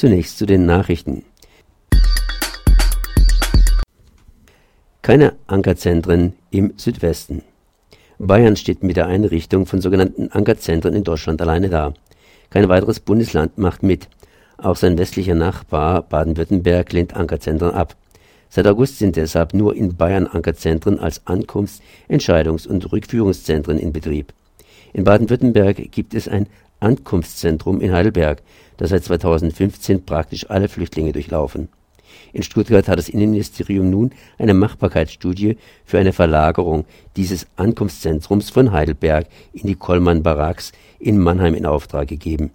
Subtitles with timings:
[0.00, 1.26] Zunächst zu den Nachrichten.
[5.02, 7.42] Keine Ankerzentren im Südwesten.
[8.18, 11.92] Bayern steht mit der Einrichtung von sogenannten Ankerzentren in Deutschland alleine da.
[12.48, 14.08] Kein weiteres Bundesland macht mit.
[14.56, 17.94] Auch sein westlicher Nachbar Baden-Württemberg lehnt Ankerzentren ab.
[18.48, 24.32] Seit August sind deshalb nur in Bayern Ankerzentren als Ankunfts-, Entscheidungs- und Rückführungszentren in Betrieb.
[24.94, 26.46] In Baden-Württemberg gibt es ein
[26.80, 28.42] Ankunftszentrum in Heidelberg,
[28.76, 31.68] das seit 2015 praktisch alle Flüchtlinge durchlaufen.
[32.32, 36.84] In Stuttgart hat das Innenministerium nun eine Machbarkeitsstudie für eine Verlagerung
[37.16, 42.50] dieses Ankunftszentrums von Heidelberg in die Kollmann Barracks in Mannheim in Auftrag gegeben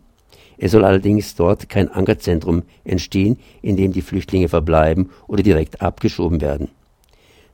[0.58, 6.42] es soll allerdings dort kein Ankerzentrum entstehen, in dem die Flüchtlinge verbleiben oder direkt abgeschoben
[6.42, 6.70] werden.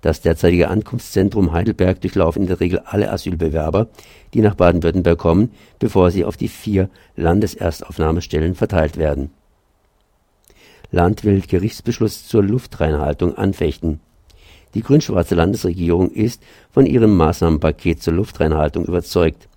[0.01, 3.87] Das derzeitige Ankunftszentrum Heidelberg durchlaufen in der Regel alle Asylbewerber,
[4.33, 9.29] die nach Baden-Württemberg kommen, bevor sie auf die vier Landeserstaufnahmestellen verteilt werden.
[10.91, 14.01] Land will Gerichtsbeschluss zur Luftreinhaltung anfechten.
[14.73, 19.47] Die grün-schwarze Landesregierung ist von ihrem Maßnahmenpaket zur Luftreinhaltung überzeugt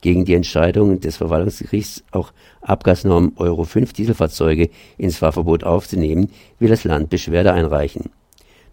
[0.00, 6.84] gegen die Entscheidung des Verwaltungsgerichts, auch Abgasnorm Euro 5 Dieselfahrzeuge ins Fahrverbot aufzunehmen, will das
[6.84, 8.10] Land Beschwerde einreichen.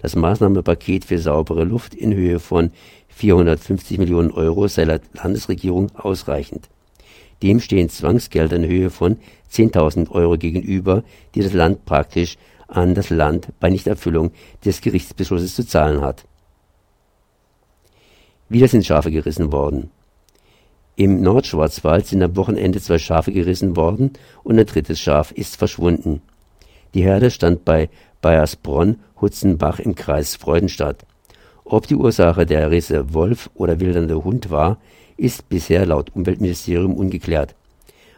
[0.02, 2.72] Das Maßnahmenpaket für saubere Luft in Höhe von
[3.09, 6.69] 450 Millionen Euro sei laut Landesregierung ausreichend.
[7.44, 9.17] Dem stehen Zwangsgelder in Höhe von
[9.52, 11.03] 10.000 Euro gegenüber,
[11.36, 14.31] die das Land praktisch an das Land bei Nichterfüllung
[14.64, 16.25] des Gerichtsbeschlusses zu zahlen hat.
[18.47, 19.92] Wieder sind Schafe gerissen worden.
[20.95, 26.22] Im Nordschwarzwald sind am Wochenende zwei Schafe gerissen worden und ein drittes Schaf ist verschwunden.
[26.94, 27.90] Die Herde stand bei
[28.22, 31.06] Bayersbronn-Hutzenbach im Kreis Freudenstadt.
[31.64, 34.78] Ob die Ursache der Risse Wolf oder wildernder Hund war,
[35.17, 37.56] ist bisher laut Umweltministerium ungeklärt.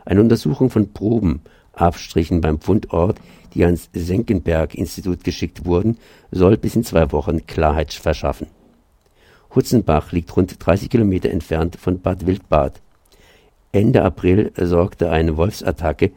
[0.05, 1.41] Eine Untersuchung von Proben,
[1.73, 3.19] Abstrichen beim Fundort,
[3.53, 5.97] die ans Senckenberg-Institut geschickt wurden,
[6.31, 8.47] soll bis in zwei Wochen Klarheit verschaffen
[9.53, 12.81] Hutzenbach liegt rund 30 Kilometer entfernt von Bad Wildbad.
[13.73, 16.11] Ende April sorgte eine Wolfsattacke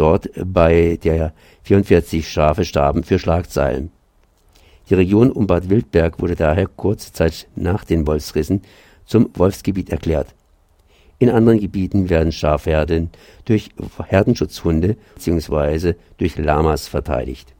[0.00, 1.32] dort, bei der
[1.64, 3.90] 44 Schafe starben, für Schlagzeilen.
[4.88, 8.62] Die Region um Bad Wildberg wurde daher kurze Zeit nach den Wolfsrissen
[9.04, 10.34] zum Wolfsgebiet erklärt.
[11.18, 13.10] In anderen Gebieten werden Schafherden
[13.44, 13.70] durch
[14.08, 15.94] Herdenschutzhunde bzw.
[16.16, 17.54] durch Lamas verteidigt